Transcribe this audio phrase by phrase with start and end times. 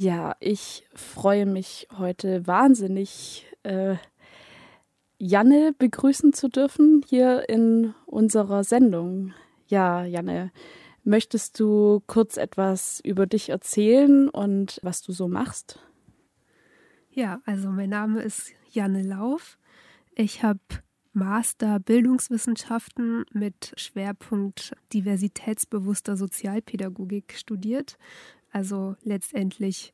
[0.00, 3.96] Ja, ich freue mich heute wahnsinnig, äh,
[5.18, 9.34] Janne begrüßen zu dürfen hier in unserer Sendung.
[9.66, 10.52] Ja, Janne,
[11.02, 15.80] möchtest du kurz etwas über dich erzählen und was du so machst?
[17.10, 19.58] Ja, also mein Name ist Janne Lauf.
[20.14, 20.60] Ich habe
[21.12, 27.98] Master Bildungswissenschaften mit Schwerpunkt diversitätsbewusster Sozialpädagogik studiert
[28.52, 29.92] also letztendlich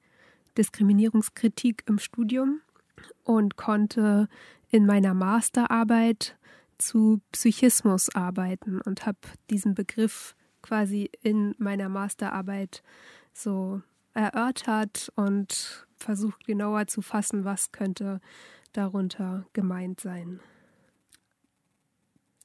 [0.56, 2.60] Diskriminierungskritik im Studium
[3.24, 4.28] und konnte
[4.70, 6.36] in meiner Masterarbeit
[6.78, 9.18] zu Psychismus arbeiten und habe
[9.50, 12.82] diesen Begriff quasi in meiner Masterarbeit
[13.32, 13.82] so
[14.14, 18.20] erörtert und versucht genauer zu fassen, was könnte
[18.72, 20.40] darunter gemeint sein.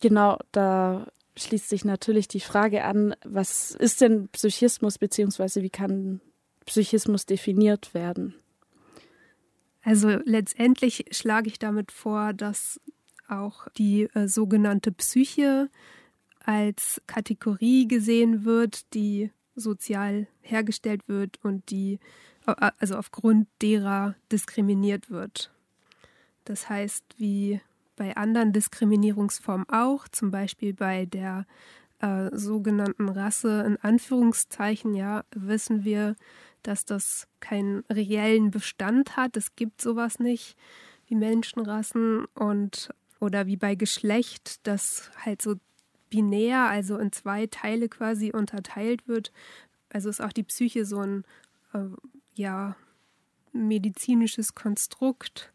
[0.01, 1.07] Genau, da
[1.39, 6.21] schließt sich natürlich die Frage an, was ist denn Psychismus beziehungsweise wie kann
[6.65, 8.35] Psychismus definiert werden?
[9.81, 12.79] Also letztendlich schlage ich damit vor, dass
[13.27, 15.69] auch die äh, sogenannte Psyche
[16.43, 21.99] als Kategorie gesehen wird, die sozial hergestellt wird und die
[22.45, 25.51] also aufgrund derer diskriminiert wird.
[26.45, 27.61] Das heißt, wie
[27.99, 31.45] bei anderen Diskriminierungsformen auch, zum Beispiel bei der
[31.99, 36.15] äh, sogenannten Rasse in Anführungszeichen, ja, wissen wir,
[36.63, 39.35] dass das keinen reellen Bestand hat.
[39.35, 40.55] Es gibt sowas nicht
[41.07, 42.89] wie Menschenrassen und
[43.19, 45.55] oder wie bei Geschlecht, das halt so
[46.09, 49.33] binär, also in zwei Teile quasi unterteilt wird.
[49.89, 51.25] Also ist auch die Psyche so ein
[51.73, 51.79] äh,
[52.33, 52.77] ja
[53.51, 55.51] medizinisches Konstrukt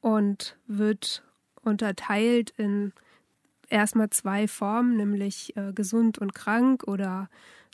[0.00, 1.22] und wird
[1.68, 2.92] unterteilt in
[3.68, 7.28] erstmal zwei Formen, nämlich äh, gesund und krank oder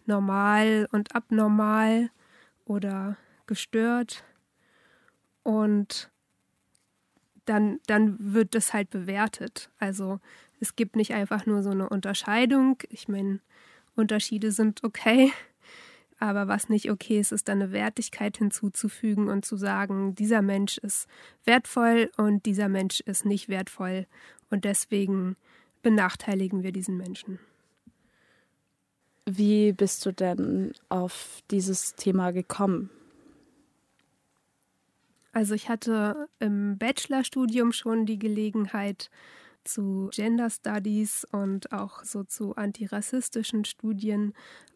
[0.06, 2.10] normal und abnormal
[2.64, 4.24] oder gestört.
[5.42, 6.10] Und
[7.44, 9.70] dann, dann wird das halt bewertet.
[9.78, 10.20] Also
[10.60, 12.78] es gibt nicht einfach nur so eine Unterscheidung.
[12.88, 13.40] Ich meine,
[13.96, 15.32] Unterschiede sind okay,
[16.24, 20.78] aber was nicht okay ist, ist dann eine Wertigkeit hinzuzufügen und zu sagen, dieser Mensch
[20.78, 21.06] ist
[21.44, 24.06] wertvoll und dieser Mensch ist nicht wertvoll.
[24.50, 25.36] Und deswegen
[25.82, 27.38] benachteiligen wir diesen Menschen.
[29.26, 32.90] Wie bist du denn auf dieses Thema gekommen?
[35.32, 39.10] Also ich hatte im Bachelorstudium schon die Gelegenheit,
[39.64, 44.34] zu Gender Studies und auch so zu antirassistischen Studien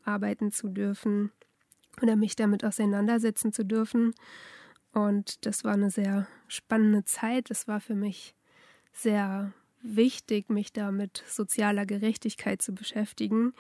[0.09, 1.31] arbeiten zu dürfen
[2.03, 4.15] oder mich damit auseinandersetzen zu dürfen.
[4.93, 7.51] Und das war eine sehr spannende Zeit.
[7.51, 8.35] Es war für mich
[8.93, 13.53] sehr wichtig, mich da mit sozialer Gerechtigkeit zu beschäftigen.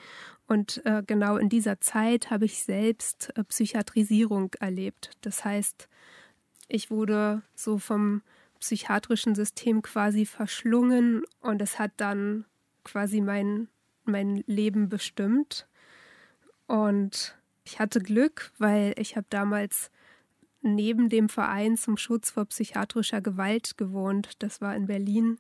[0.46, 5.10] Und äh, genau in dieser Zeit habe ich selbst äh, Psychiatrisierung erlebt.
[5.20, 5.88] Das heißt,
[6.68, 8.22] ich wurde so vom
[8.60, 12.44] psychiatrischen System quasi verschlungen und es hat dann
[12.82, 13.68] quasi mein,
[14.04, 15.68] mein Leben bestimmt.
[16.68, 19.90] Und ich hatte Glück, weil ich habe damals
[20.60, 24.30] neben dem Verein zum Schutz vor psychiatrischer Gewalt gewohnt.
[24.38, 25.38] Das war in Berlin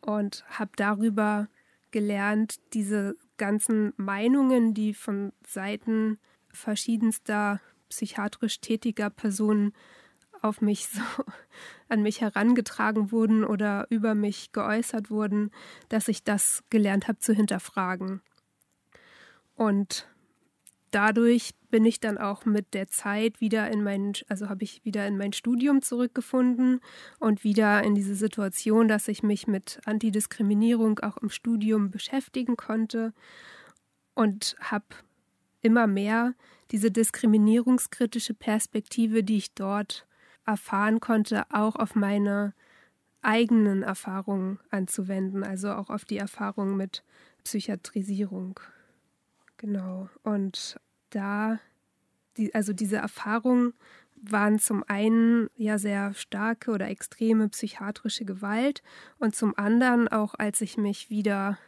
[0.00, 1.48] und habe darüber
[1.90, 9.72] gelernt, diese ganzen Meinungen, die von Seiten verschiedenster psychiatrisch tätiger Personen
[10.40, 11.02] auf mich so
[11.88, 15.50] an mich herangetragen wurden oder über mich geäußert wurden,
[15.88, 18.22] dass ich das gelernt habe zu hinterfragen.
[19.56, 20.08] Und
[20.94, 25.06] dadurch bin ich dann auch mit der Zeit wieder in mein, also habe ich wieder
[25.06, 26.80] in mein Studium zurückgefunden
[27.18, 33.12] und wieder in diese Situation, dass ich mich mit Antidiskriminierung auch im Studium beschäftigen konnte
[34.14, 34.86] und habe
[35.62, 36.34] immer mehr
[36.70, 40.06] diese diskriminierungskritische Perspektive, die ich dort
[40.46, 42.54] erfahren konnte, auch auf meine
[43.22, 47.02] eigenen Erfahrungen anzuwenden, also auch auf die Erfahrung mit
[47.42, 48.60] Psychiatrisierung.
[49.56, 50.08] Genau.
[50.22, 50.78] Und
[51.14, 51.58] da,
[52.36, 53.74] die, also diese Erfahrungen
[54.16, 58.82] waren zum einen ja sehr starke oder extreme psychiatrische Gewalt
[59.18, 61.58] und zum anderen auch, als ich mich wieder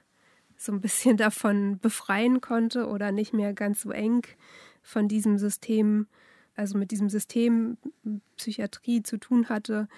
[0.56, 4.26] so ein bisschen davon befreien konnte oder nicht mehr ganz so eng
[4.82, 6.06] von diesem System
[6.56, 7.76] also mit diesem System
[8.36, 9.88] Psychiatrie zu tun hatte,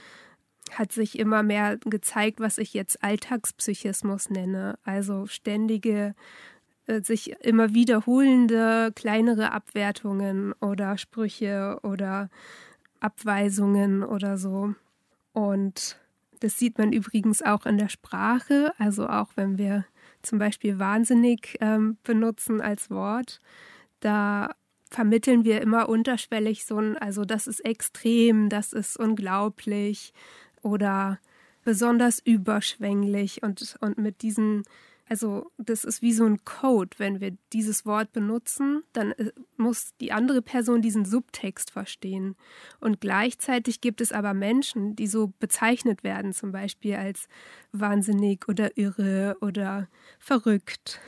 [0.73, 4.79] hat sich immer mehr gezeigt, was ich jetzt Alltagspsychismus nenne.
[4.83, 6.15] Also ständige,
[7.02, 12.29] sich immer wiederholende kleinere Abwertungen oder Sprüche oder
[13.00, 14.75] Abweisungen oder so.
[15.32, 15.99] Und
[16.40, 19.85] das sieht man übrigens auch in der Sprache, also auch wenn wir
[20.23, 23.40] zum Beispiel wahnsinnig ähm, benutzen als Wort,
[24.00, 24.55] da
[24.90, 30.12] vermitteln wir immer unterschwellig so ein, also das ist extrem, das ist unglaublich
[30.62, 31.19] oder
[31.69, 34.62] besonders überschwänglich und, und mit diesen
[35.06, 36.97] also das ist wie so ein Code.
[36.97, 42.37] Wenn wir dieses Wort benutzen, dann äh, muss die andere Person diesen Subtext verstehen.
[42.81, 47.29] Und gleichzeitig gibt es aber Menschen, die so bezeichnet werden, zum Beispiel als
[47.73, 49.88] wahnsinnig oder irre oder
[50.19, 51.00] verrückt.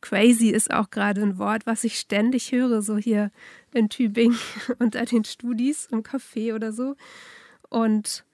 [0.00, 3.30] Crazy ist auch gerade ein Wort, was ich ständig höre, so hier
[3.74, 4.38] in Tübingen
[4.78, 6.96] unter den Studis im Café oder so.
[7.68, 8.24] Und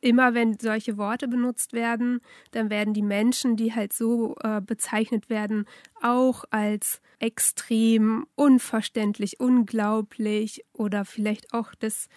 [0.00, 2.20] immer wenn solche Worte benutzt werden,
[2.50, 5.66] dann werden die Menschen, die halt so äh, bezeichnet werden,
[6.00, 12.08] auch als extrem, unverständlich, unglaublich oder vielleicht auch des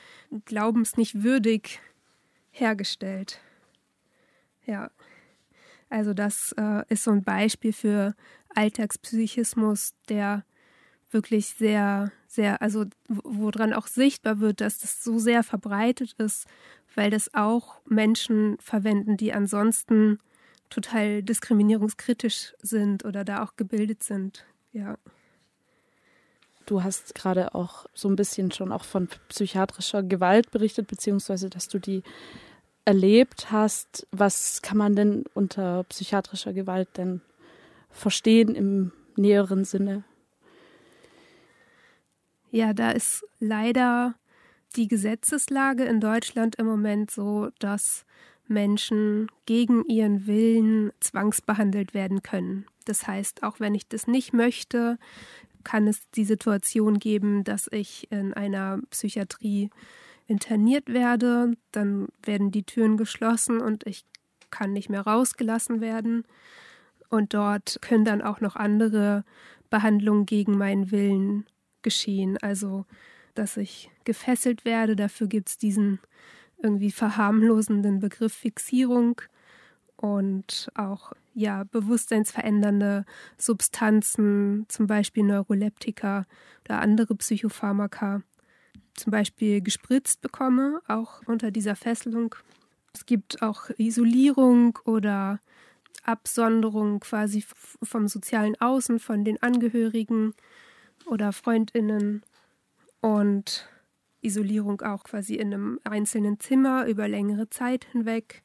[0.46, 1.80] Glaubens nicht würdig
[2.52, 3.40] hergestellt.
[4.66, 4.92] Ja,
[5.90, 8.16] also das äh, ist so ein Beispiel für
[8.54, 10.44] Alltagspsychismus, der
[11.12, 16.46] wirklich sehr, sehr, also woran auch sichtbar wird, dass das so sehr verbreitet ist,
[16.96, 20.20] weil das auch Menschen verwenden, die ansonsten
[20.70, 24.46] total diskriminierungskritisch sind oder da auch gebildet sind.
[24.72, 24.98] Ja.
[26.66, 31.68] Du hast gerade auch so ein bisschen schon auch von psychiatrischer Gewalt berichtet, beziehungsweise dass
[31.68, 32.04] du die
[32.86, 34.08] erlebt hast.
[34.12, 37.22] Was kann man denn unter psychiatrischer Gewalt denn
[37.90, 40.04] verstehen im näheren Sinne?
[42.52, 44.16] Ja, da ist leider
[44.76, 48.06] die Gesetzeslage in Deutschland im Moment so, dass
[48.48, 52.66] Menschen gegen ihren Willen zwangsbehandelt werden können.
[52.86, 54.98] Das heißt, auch wenn ich das nicht möchte,
[55.64, 59.70] kann es die Situation geben, dass ich in einer Psychiatrie
[60.28, 64.06] interniert werde, dann werden die Türen geschlossen und ich
[64.52, 66.24] kann nicht mehr rausgelassen werden.
[67.10, 69.26] Und dort können dann auch noch andere
[69.70, 71.46] Behandlungen gegen meinen Willen
[71.82, 72.38] geschehen.
[72.42, 72.86] Also,
[73.36, 76.00] dass ich gefesselt werde, dafür gibt es diesen
[76.62, 79.22] irgendwie verharmlosenden Begriff Fixierung
[79.96, 83.06] und auch ja bewusstseinsverändernde
[83.38, 86.26] Substanzen, zum Beispiel Neuroleptika
[86.66, 88.22] oder andere Psychopharmaka,
[88.94, 92.36] zum Beispiel gespritzt bekomme, auch unter dieser Fesselung.
[92.94, 95.40] Es gibt auch Isolierung oder
[96.04, 97.44] Absonderung quasi
[97.84, 100.34] vom sozialen Außen, von den Angehörigen
[101.06, 102.24] oder Freundinnen
[103.02, 103.68] und
[104.22, 108.42] Isolierung auch quasi in einem einzelnen Zimmer über längere Zeit hinweg.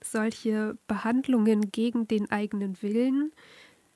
[0.00, 3.32] Solche Behandlungen gegen den eigenen Willen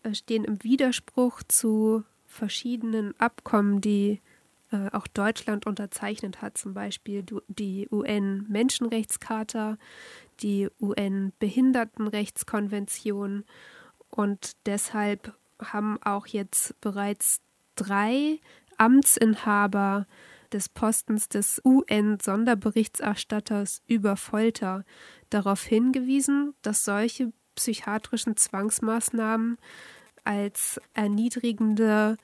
[0.02, 4.20] äh, stehen im Widerspruch zu verschiedenen Abkommen, die
[4.72, 9.78] äh, auch Deutschland unterzeichnet hat, zum Beispiel die UN-Menschenrechtscharta,
[10.40, 13.44] die UN-Behindertenrechtskonvention
[14.10, 17.40] und deshalb haben auch jetzt bereits
[17.74, 18.38] drei
[18.78, 20.06] Amtsinhaber
[20.52, 24.84] des Postens des UN-Sonderberichterstatters über Folter
[25.30, 29.56] darauf hingewiesen, dass solche psychiatrischen Zwangsmaßnahmen
[30.24, 32.16] als erniedrigende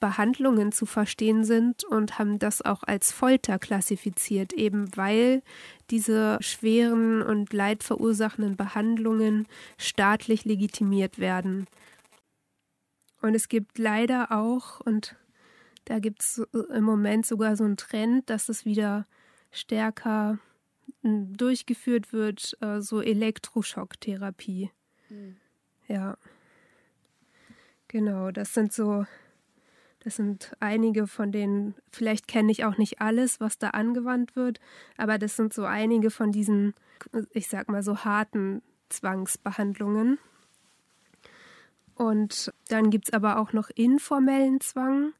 [0.00, 5.42] Behandlungen zu verstehen sind und haben das auch als Folter klassifiziert, eben weil
[5.90, 9.46] diese schweren und leidverursachenden Behandlungen
[9.78, 11.68] staatlich legitimiert werden.
[13.26, 15.16] Und es gibt leider auch, und
[15.84, 19.04] da gibt es im Moment sogar so einen Trend, dass es wieder
[19.50, 20.38] stärker
[21.02, 24.70] hm, durchgeführt wird, äh, so Elektroschocktherapie.
[25.08, 25.36] Mhm.
[25.88, 26.16] Ja.
[27.88, 29.06] Genau, das sind so,
[30.00, 34.60] das sind einige von denen, vielleicht kenne ich auch nicht alles, was da angewandt wird,
[34.96, 36.74] aber das sind so einige von diesen,
[37.30, 40.18] ich sag mal so harten Zwangsbehandlungen.
[41.96, 45.12] Und dann gibt es aber auch noch informellen Zwang.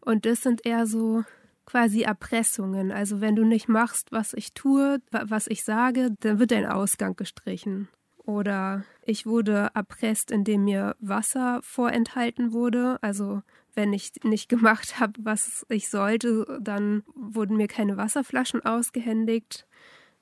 [0.00, 1.24] Und das sind eher so
[1.66, 2.92] quasi Erpressungen.
[2.92, 7.16] Also wenn du nicht machst, was ich tue, was ich sage, dann wird dein Ausgang
[7.16, 7.88] gestrichen.
[8.24, 12.98] Oder ich wurde erpresst, indem mir Wasser vorenthalten wurde.
[13.00, 13.42] Also
[13.74, 19.66] wenn ich nicht gemacht habe, was ich sollte, dann wurden mir keine Wasserflaschen ausgehändigt.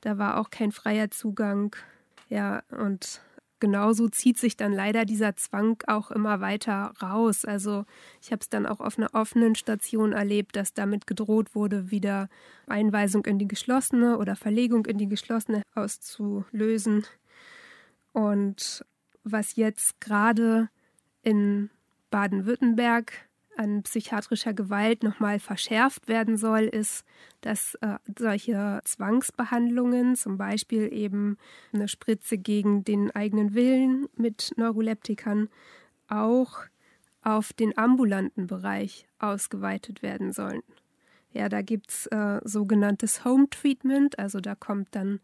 [0.03, 1.75] Da war auch kein freier Zugang.
[2.29, 3.23] Ja, und
[3.61, 7.45] genauso zieht sich dann leider dieser Zwang auch immer weiter raus.
[7.45, 7.85] Also
[8.21, 12.29] ich habe es dann auch auf einer offenen Station erlebt, dass damit gedroht wurde, wieder
[12.67, 17.07] Einweisung in die geschlossene oder Verlegung in die geschlossene auszulösen.
[18.13, 18.85] Und
[19.25, 20.69] was jetzt gerade
[21.23, 21.71] in
[22.11, 23.26] Baden-Württemberg
[23.57, 27.05] an psychiatrischer Gewalt nochmal verschärft werden soll, ist,
[27.41, 31.39] dass äh, solche Zwangsbehandlungen, zum Beispiel eben
[31.73, 35.49] eine Spritze gegen den eigenen Willen mit Neuroleptikern,
[36.09, 36.61] auch
[37.23, 40.63] auf den ambulanten Bereich ausgeweitet werden sollen.
[41.33, 45.21] Ja, da gibt es äh, sogenanntes Home Treatment, also da kommt dann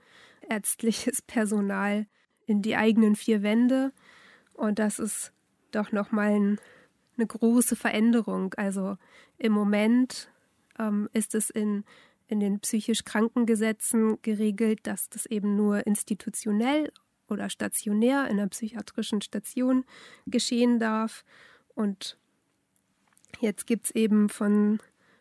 [0.48, 2.06] ärztliches Personal
[2.46, 3.92] in die eigenen vier Wände
[4.52, 5.32] und das ist
[5.70, 6.58] doch nochmal ein,
[7.22, 8.54] eine große Veränderung.
[8.54, 8.96] Also
[9.38, 10.30] im Moment
[10.78, 11.84] ähm, ist es in,
[12.26, 16.92] in den psychisch Krankengesetzen geregelt, dass das eben nur institutionell
[17.28, 19.84] oder stationär in einer psychiatrischen Station
[20.26, 21.24] geschehen darf.
[21.74, 22.18] Und
[23.40, 24.80] jetzt gibt es eben von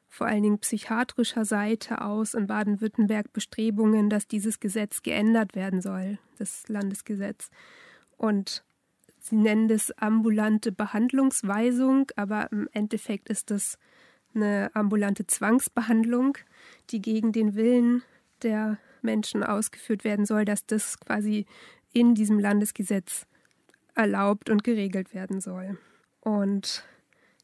[0.10, 6.20] vor allen Dingen psychiatrischer Seite aus in Baden-Württemberg Bestrebungen, dass dieses Gesetz geändert werden soll,
[6.38, 7.50] das Landesgesetz.
[8.17, 8.65] Und
[9.21, 13.77] sie nennen das ambulante Behandlungsweisung, aber im Endeffekt ist das
[14.33, 16.37] eine ambulante Zwangsbehandlung,
[16.89, 18.03] die gegen den Willen
[18.41, 21.45] der Menschen ausgeführt werden soll, dass das quasi
[21.93, 23.27] in diesem Landesgesetz
[23.95, 25.77] erlaubt und geregelt werden soll.
[26.21, 26.83] Und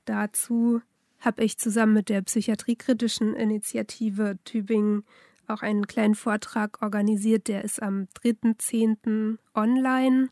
[0.06, 0.82] dazu
[1.20, 5.04] habe ich zusammen mit der psychiatriekritischen Initiative Tübingen
[5.48, 7.48] auch einen kleinen Vortrag organisiert.
[7.48, 9.38] Der ist am 3.10.
[9.54, 10.30] online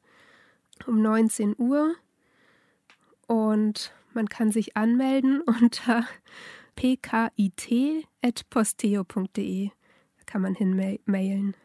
[0.87, 1.95] um 19 Uhr.
[3.27, 6.05] Und man kann sich anmelden unter
[6.75, 9.69] pkit.posteo.de.
[9.69, 11.55] Da kann man hinmailen.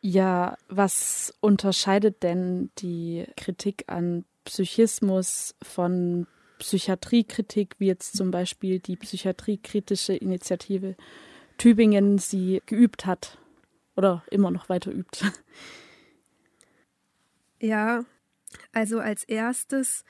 [0.00, 6.26] Ja, was unterscheidet denn die Kritik an Psychismus von
[6.58, 10.96] Psychiatriekritik, wie jetzt zum Beispiel die psychiatriekritische Initiative
[11.56, 13.38] Tübingen sie geübt hat
[13.94, 15.24] oder immer noch weiter übt?
[17.62, 18.04] Ja,
[18.72, 20.04] also als erstes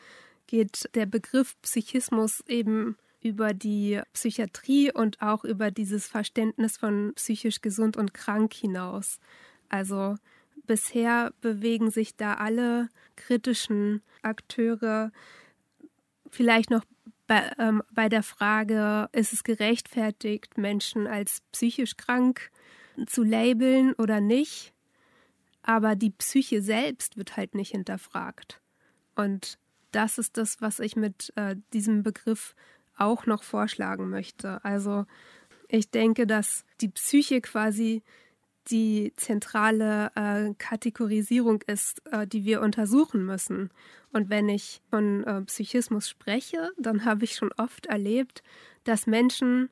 [0.47, 7.61] geht der Begriff Psychismus eben über die Psychiatrie und auch über dieses Verständnis von psychisch
[7.61, 9.21] gesund und krank hinaus.
[9.68, 10.16] Also
[10.66, 15.12] bisher bewegen sich da alle kritischen Akteure
[16.30, 16.87] vielleicht noch
[17.26, 22.50] bei, ähm, bei der Frage, ist es gerechtfertigt, Menschen als psychisch krank
[23.06, 24.73] zu labeln oder nicht?
[25.62, 28.61] Aber die Psyche selbst wird halt nicht hinterfragt.
[29.14, 29.59] Und
[29.92, 32.54] das ist das, was ich mit äh, diesem Begriff
[32.97, 34.64] auch noch vorschlagen möchte.
[34.64, 35.07] Also
[35.69, 38.02] ich denke, dass die Psyche quasi
[38.69, 43.71] die zentrale äh, Kategorisierung ist, äh, die wir untersuchen müssen.
[44.12, 48.42] Und wenn ich von äh, Psychismus spreche, dann habe ich schon oft erlebt,
[48.85, 49.69] dass Menschen,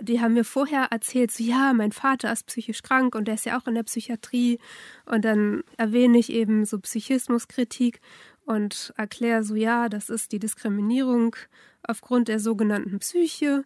[0.00, 3.46] die haben mir vorher erzählt, so ja, mein Vater ist psychisch krank und der ist
[3.46, 4.58] ja auch in der Psychiatrie.
[5.06, 8.00] Und dann erwähne ich eben so Psychismuskritik
[8.44, 11.36] und erkläre so, ja, das ist die Diskriminierung
[11.82, 13.64] aufgrund der sogenannten Psyche.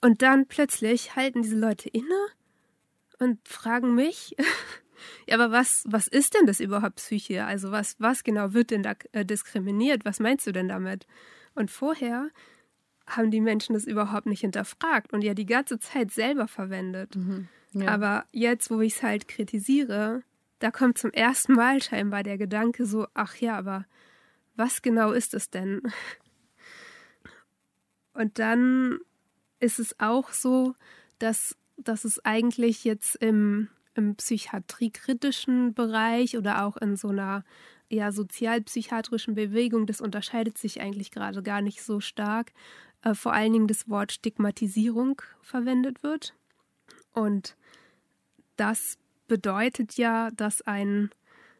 [0.00, 2.26] Und dann plötzlich halten diese Leute inne
[3.18, 4.36] und fragen mich,
[5.26, 7.44] ja, aber was, was ist denn das überhaupt Psyche?
[7.44, 10.04] Also was, was genau wird denn da äh, diskriminiert?
[10.04, 11.06] Was meinst du denn damit?
[11.54, 12.30] Und vorher
[13.16, 17.16] haben die Menschen das überhaupt nicht hinterfragt und ja die ganze Zeit selber verwendet.
[17.16, 17.88] Mhm, ja.
[17.88, 20.22] Aber jetzt, wo ich es halt kritisiere,
[20.58, 23.86] da kommt zum ersten Mal scheinbar der Gedanke so, ach ja, aber
[24.56, 25.82] was genau ist es denn?
[28.14, 28.98] Und dann
[29.58, 30.74] ist es auch so,
[31.18, 37.44] dass dass es eigentlich jetzt im, im psychiatriekritischen Bereich oder auch in so einer
[37.88, 42.52] eher sozialpsychiatrischen Bewegung, das unterscheidet sich eigentlich gerade gar nicht so stark,
[43.02, 46.34] äh, vor allen Dingen das Wort Stigmatisierung verwendet wird.
[47.12, 47.56] Und
[48.56, 51.10] das bedeutet ja, dass ein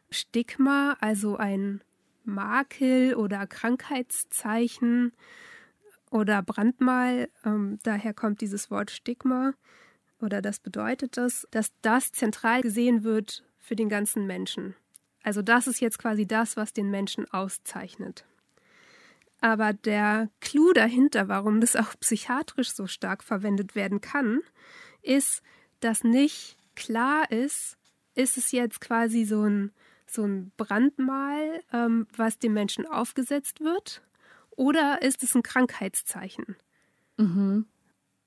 [0.09, 1.81] Stigma, also ein
[2.23, 5.11] Makel oder Krankheitszeichen
[6.11, 9.53] oder Brandmal, ähm, daher kommt dieses Wort Stigma,
[10.21, 14.75] oder das bedeutet das, dass das zentral gesehen wird für den ganzen Menschen.
[15.23, 18.25] Also das ist jetzt quasi das, was den Menschen auszeichnet.
[19.43, 24.39] Aber der Clou dahinter, warum das auch psychiatrisch so stark verwendet werden kann,
[25.01, 25.41] ist,
[25.81, 27.77] dass nicht klar ist,
[28.15, 29.73] ist es jetzt quasi so ein,
[30.07, 34.01] so ein Brandmal, ähm, was dem Menschen aufgesetzt wird,
[34.51, 36.55] oder ist es ein Krankheitszeichen?
[37.17, 37.65] Mhm.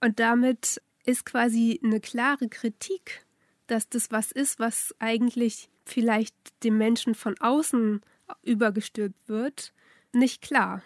[0.02, 3.25] Und damit ist quasi eine klare Kritik,
[3.68, 8.02] dass das was ist, was eigentlich vielleicht dem Menschen von außen
[8.42, 9.73] übergestülpt wird,
[10.12, 10.82] nicht klar.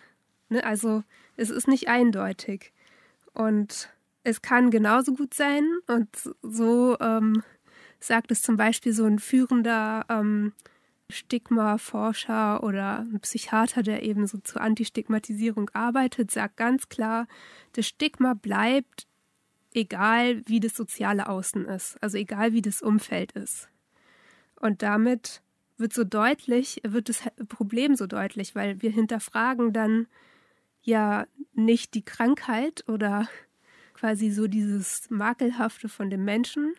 [0.51, 0.63] Ne?
[0.65, 1.03] Also
[1.37, 2.73] es ist nicht eindeutig.
[3.33, 3.89] Und
[4.23, 6.09] es kann genauso gut sein, und
[6.43, 7.43] so ähm,
[8.01, 10.53] sagt es zum Beispiel so ein führender ähm,
[11.09, 17.27] Stigma-Forscher oder ein Psychiater, der eben so zur Antistigmatisierung arbeitet, sagt ganz klar,
[17.73, 19.07] das Stigma bleibt
[19.73, 23.69] egal wie das soziale Außen ist, also egal wie das Umfeld ist.
[24.57, 25.43] Und damit
[25.79, 30.07] wird so deutlich, wird das Problem so deutlich, weil wir hinterfragen dann
[30.83, 33.29] ja nicht die Krankheit oder
[33.95, 36.75] quasi so dieses Makelhafte von dem Menschen,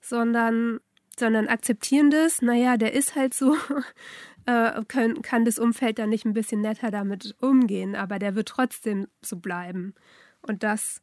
[0.00, 0.80] sondern,
[1.18, 3.56] sondern akzeptieren das, naja, der ist halt so,
[4.46, 8.48] äh, können, kann das Umfeld dann nicht ein bisschen netter damit umgehen, aber der wird
[8.48, 9.94] trotzdem so bleiben.
[10.42, 11.02] Und das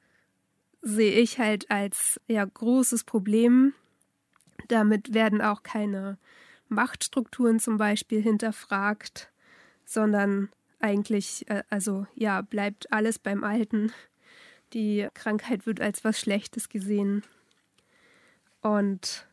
[0.82, 3.74] sehe ich halt als ja großes Problem.
[4.68, 6.18] Damit werden auch keine
[6.70, 9.32] Machtstrukturen zum Beispiel hinterfragt,
[9.84, 10.50] sondern
[10.80, 13.92] eigentlich, äh, also ja, bleibt alles beim Alten.
[14.74, 17.24] Die Krankheit wird als was Schlechtes gesehen.
[18.62, 19.28] Und,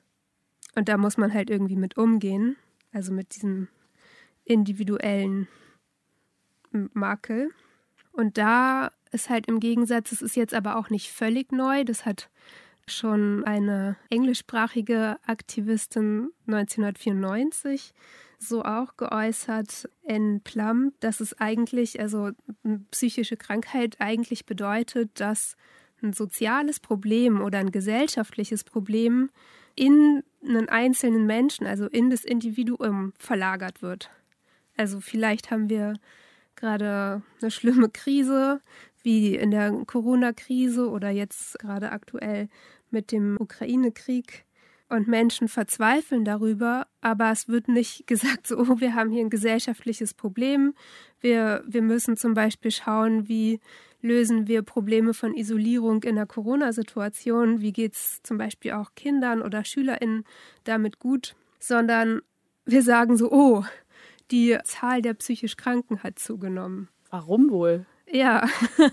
[0.75, 2.57] und da muss man halt irgendwie mit umgehen,
[2.93, 3.69] also mit diesem
[4.45, 5.49] individuellen
[6.71, 7.51] Makel.
[8.13, 12.05] Und da ist halt im Gegensatz, es ist jetzt aber auch nicht völlig neu, das
[12.05, 12.31] hat
[12.93, 17.93] schon eine englischsprachige Aktivistin 1994
[18.39, 22.31] so auch geäußert in Plum, dass es eigentlich, also
[22.91, 25.57] psychische Krankheit eigentlich bedeutet, dass
[26.03, 29.31] ein soziales Problem oder ein gesellschaftliches Problem
[29.75, 34.11] in einen einzelnen Menschen, also in das Individuum verlagert wird.
[34.77, 35.95] Also vielleicht haben wir
[36.57, 38.61] gerade eine schlimme Krise,
[39.03, 42.49] wie in der Corona-Krise oder jetzt gerade aktuell
[42.93, 44.45] mit dem Ukraine-Krieg.
[44.89, 49.31] Und Menschen verzweifeln darüber, aber es wird nicht gesagt, so, oh, wir haben hier ein
[49.31, 50.75] gesellschaftliches Problem.
[51.21, 53.61] Wir, wir müssen zum Beispiel schauen, wie
[54.03, 59.41] lösen wir Probleme von Isolierung in der Corona-Situation, wie geht es zum Beispiel auch Kindern
[59.41, 60.25] oder SchülerInnen
[60.65, 62.21] damit gut, sondern
[62.67, 63.65] wir sagen so, oh,
[64.31, 66.89] die Zahl der psychisch Kranken hat zugenommen.
[67.11, 67.87] Warum wohl?
[68.11, 68.47] Ja.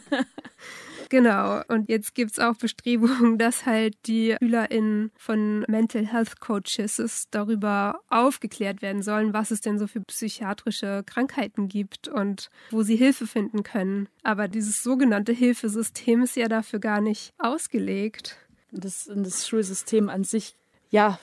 [1.10, 1.62] Genau.
[1.68, 8.00] Und jetzt gibt es auch Bestrebungen, dass halt die SchülerInnen von Mental Health Coaches darüber
[8.10, 13.28] aufgeklärt werden sollen, was es denn so für psychiatrische Krankheiten gibt und wo sie Hilfe
[13.28, 14.08] finden können.
[14.24, 18.38] Aber dieses sogenannte Hilfesystem ist ja dafür gar nicht ausgelegt.
[18.72, 20.56] Das, das Schulsystem an sich,
[20.92, 21.20] ja,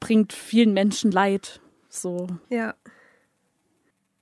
[0.00, 1.60] bringt vielen Menschen Leid.
[1.88, 2.26] So.
[2.48, 2.74] Ja.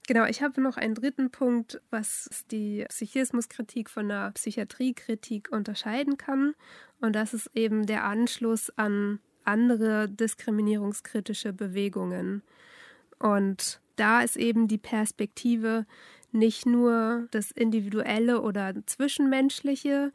[0.08, 6.54] Genau, ich habe noch einen dritten Punkt, was die Psychismuskritik von der Psychiatriekritik unterscheiden kann.
[7.02, 12.40] Und das ist eben der Anschluss an andere diskriminierungskritische Bewegungen.
[13.18, 15.84] Und da ist eben die Perspektive
[16.32, 20.14] nicht nur das Individuelle oder Zwischenmenschliche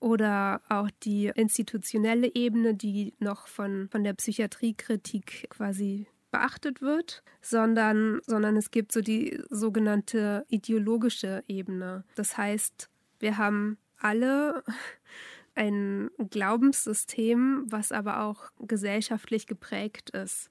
[0.00, 8.20] oder auch die institutionelle Ebene, die noch von, von der Psychiatriekritik quasi beachtet wird, sondern,
[8.26, 12.04] sondern es gibt so die sogenannte ideologische Ebene.
[12.14, 12.88] Das heißt,
[13.18, 14.62] wir haben alle
[15.54, 20.50] ein Glaubenssystem, was aber auch gesellschaftlich geprägt ist.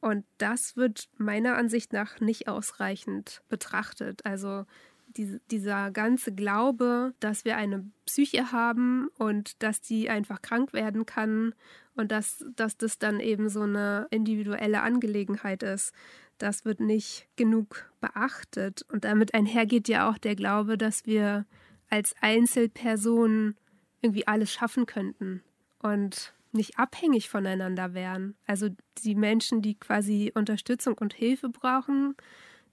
[0.00, 4.24] Und das wird meiner Ansicht nach nicht ausreichend betrachtet.
[4.26, 4.66] Also
[5.16, 11.06] die, dieser ganze Glaube, dass wir eine Psyche haben und dass die einfach krank werden
[11.06, 11.54] kann
[11.94, 15.92] und dass, dass das dann eben so eine individuelle Angelegenheit ist,
[16.38, 18.84] das wird nicht genug beachtet.
[18.90, 21.46] Und damit einhergeht ja auch der Glaube, dass wir
[21.90, 23.56] als Einzelpersonen
[24.00, 25.42] irgendwie alles schaffen könnten
[25.78, 28.36] und nicht abhängig voneinander wären.
[28.46, 28.68] Also
[29.04, 32.16] die Menschen, die quasi Unterstützung und Hilfe brauchen,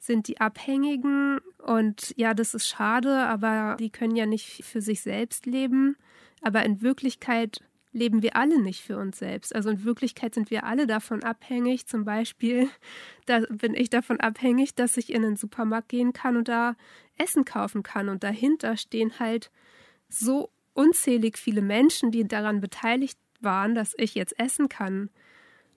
[0.02, 1.40] sind die Abhängigen.
[1.60, 5.96] Und ja, das ist schade, aber die können ja nicht für sich selbst leben.
[6.42, 7.62] Aber in Wirklichkeit
[7.94, 9.54] leben wir alle nicht für uns selbst.
[9.54, 11.86] Also in Wirklichkeit sind wir alle davon abhängig.
[11.86, 12.68] Zum Beispiel,
[13.28, 16.76] da bin ich davon abhängig, dass ich in den Supermarkt gehen kann und da
[17.18, 18.10] Essen kaufen kann.
[18.10, 19.52] Und dahinter stehen halt
[20.10, 25.12] so unzählig viele Menschen, die daran beteiligt waren, dass ich jetzt essen kann.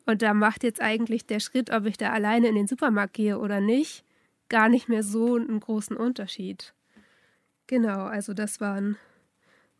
[0.06, 3.38] Und da macht jetzt eigentlich der Schritt, ob ich da alleine in den Supermarkt gehe
[3.38, 4.03] oder nicht,
[4.48, 6.74] gar nicht mehr so einen großen Unterschied.
[7.66, 8.96] Genau, also das waren,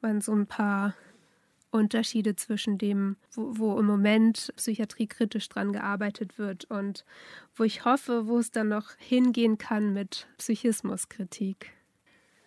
[0.01, 0.95] waren so ein paar
[1.71, 7.05] Unterschiede zwischen dem, wo, wo im Moment psychiatriekritisch dran gearbeitet wird und
[7.55, 11.73] wo ich hoffe, wo es dann noch hingehen kann mit Psychismuskritik.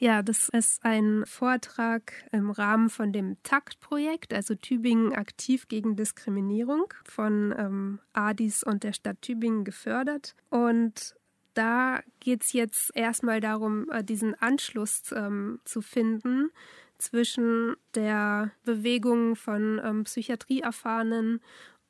[0.00, 6.94] Ja, das ist ein Vortrag im Rahmen von dem TAKT-Projekt, also Tübingen aktiv gegen Diskriminierung
[7.02, 10.36] von ähm, ADIS und der Stadt Tübingen gefördert.
[10.50, 11.16] Und
[11.58, 16.50] da geht es jetzt erstmal darum, äh, diesen Anschluss ähm, zu finden
[16.98, 21.40] zwischen der Bewegung von ähm, Psychiatrieerfahrenen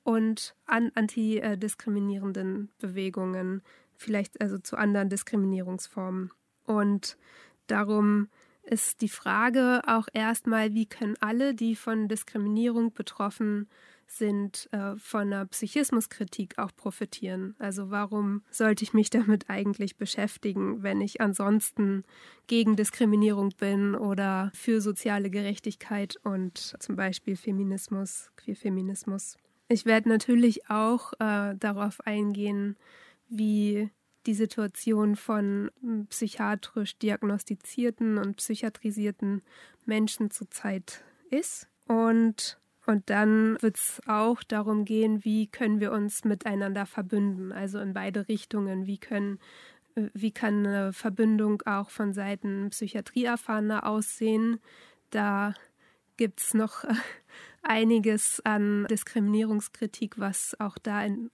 [0.04, 3.62] und an antidiskriminierenden Bewegungen,
[3.94, 6.30] vielleicht also zu anderen Diskriminierungsformen.
[6.64, 7.18] Und
[7.66, 8.28] darum
[8.62, 13.68] ist die Frage auch erstmal, wie können alle, die von Diskriminierung betroffen
[14.10, 17.54] sind, äh, von einer Psychismuskritik auch profitieren.
[17.58, 22.04] Also warum sollte ich mich damit eigentlich beschäftigen, wenn ich ansonsten
[22.46, 29.36] gegen Diskriminierung bin oder für soziale Gerechtigkeit und zum Beispiel Feminismus, Queerfeminismus.
[29.68, 32.76] Ich werde natürlich auch äh, darauf eingehen,
[33.28, 33.90] wie
[34.26, 35.70] die Situation von
[36.10, 39.42] psychiatrisch diagnostizierten und psychiatrisierten
[39.86, 41.68] Menschen zurzeit ist.
[41.86, 47.78] Und, und dann wird es auch darum gehen, wie können wir uns miteinander verbünden, also
[47.80, 48.86] in beide Richtungen.
[48.86, 49.38] Wie können
[50.14, 54.58] wie kann eine Verbindung auch von Seiten Psychiatrieerfahrener aussehen?
[55.10, 55.52] Da
[56.16, 56.84] gibt es noch
[57.62, 61.30] einiges an Diskriminierungskritik, was auch da in,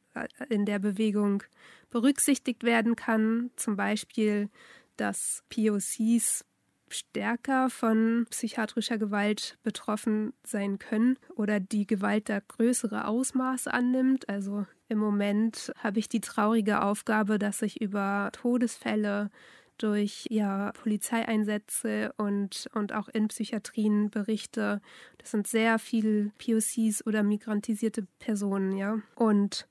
[0.49, 1.45] in der Bewegung
[1.91, 3.51] berücksichtigt werden kann.
[3.55, 4.49] Zum Beispiel,
[4.97, 6.45] dass POCs
[6.95, 14.29] stärker von psychiatrischer Gewalt betroffen sein können oder die Gewalt da größere Ausmaße annimmt.
[14.29, 19.31] Also im Moment habe ich die traurige Aufgabe, dass ich über Todesfälle
[19.79, 24.81] durch ja, Polizeieinsätze und, und auch in Psychiatrien berichte.
[25.19, 28.99] Das sind sehr viele POCs oder migrantisierte Personen, ja.
[29.17, 29.67] Und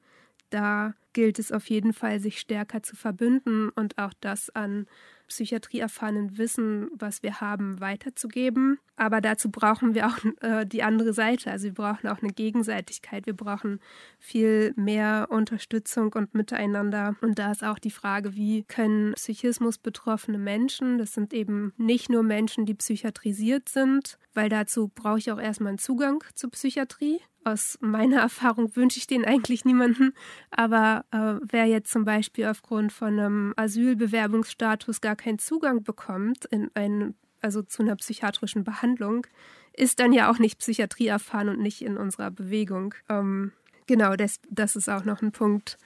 [0.50, 4.88] da gilt es auf jeden Fall, sich stärker zu verbünden und auch das an
[5.34, 8.78] psychiatrieerfahrenen Wissen, was wir haben, weiterzugeben.
[8.96, 11.50] Aber dazu brauchen wir auch äh, die andere Seite.
[11.50, 13.26] Also wir brauchen auch eine Gegenseitigkeit.
[13.26, 13.80] Wir brauchen
[14.20, 17.16] viel mehr Unterstützung und Miteinander.
[17.22, 22.10] Und da ist auch die Frage, wie können Psychismus betroffene Menschen, das sind eben nicht
[22.10, 27.20] nur Menschen, die psychiatrisiert sind, weil dazu brauche ich auch erstmal einen Zugang zur Psychiatrie
[27.46, 30.14] aus meiner Erfahrung wünsche ich den eigentlich niemanden.
[30.52, 36.70] Aber äh, wer jetzt zum Beispiel aufgrund von einem Asylbewerbungsstatus gar keinen Zugang bekommt in
[36.74, 39.28] einen, also zu einer psychiatrischen Behandlung,
[39.74, 42.94] ist dann ja auch nicht Psychiatrie erfahren und nicht in unserer Bewegung.
[43.10, 43.52] Ähm,
[43.88, 45.78] genau, das, das ist auch noch ein Punkt,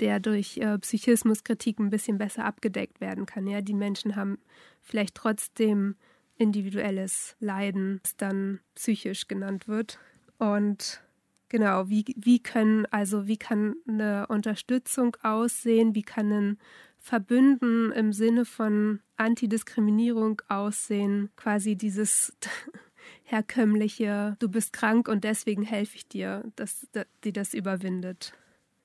[0.00, 3.46] der durch äh, Psychismuskritik ein bisschen besser abgedeckt werden kann.
[3.46, 4.38] Ja, die Menschen haben
[4.82, 5.96] vielleicht trotzdem
[6.38, 9.98] individuelles Leiden, das dann psychisch genannt wird.
[10.38, 11.02] Und
[11.48, 16.58] Genau, wie, wie können, also wie kann eine Unterstützung aussehen, wie kann ein
[16.98, 22.36] Verbünden im Sinne von Antidiskriminierung aussehen, quasi dieses
[23.22, 28.32] herkömmliche, du bist krank und deswegen helfe ich dir, dass, dass die das überwindet.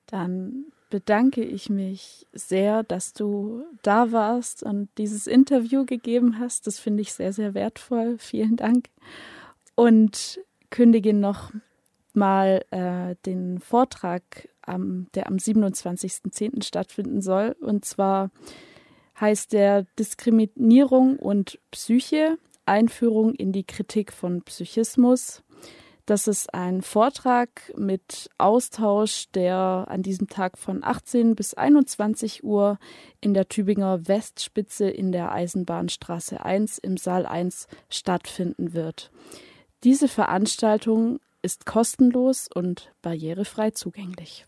[0.06, 6.66] Dann bedanke ich mich sehr, dass du da warst und dieses Interview gegeben hast.
[6.66, 8.18] Das finde ich sehr, sehr wertvoll.
[8.18, 8.88] Vielen Dank.
[9.74, 10.38] Und
[10.70, 11.50] kündige noch
[12.16, 14.22] mal äh, den Vortrag,
[14.66, 16.62] ähm, der am 27.10.
[16.62, 17.56] stattfinden soll.
[17.60, 18.30] Und zwar
[19.20, 25.42] heißt der Diskriminierung und Psyche, Einführung in die Kritik von Psychismus.
[26.04, 32.78] Das ist ein Vortrag mit Austausch, der an diesem Tag von 18 bis 21 Uhr
[33.20, 39.12] in der Tübinger Westspitze in der Eisenbahnstraße 1 im Saal 1 stattfinden wird.
[39.84, 44.46] Diese Veranstaltung ist kostenlos und barrierefrei zugänglich.